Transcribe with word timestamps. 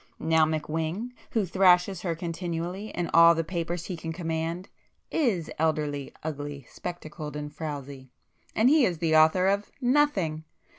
Now 0.17 0.45
McWhing, 0.45 1.11
who 1.33 1.45
thrashes 1.45 2.01
her 2.01 2.15
continually 2.15 2.87
in 2.89 3.11
all 3.13 3.35
the 3.35 3.43
papers 3.43 3.85
he 3.85 3.95
can 3.95 4.11
command, 4.11 4.67
is 5.11 5.51
elderly, 5.59 6.11
ugly, 6.23 6.65
spectacled 6.67 7.35
and 7.35 7.53
frowsy,—and 7.53 8.67
he 8.67 8.83
is 8.83 8.97
the 8.97 9.15
author 9.15 9.45
of—nothing! 9.45 10.43